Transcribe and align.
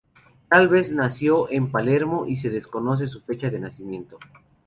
Tal 0.49 0.67
vez 0.67 0.91
nació 0.91 1.47
en 1.51 1.69
Palermo 1.69 2.25
y 2.25 2.37
se 2.37 2.49
desconoce 2.49 3.05
su 3.07 3.21
fecha 3.21 3.51
de 3.51 3.59
nacimiento. 3.59 4.17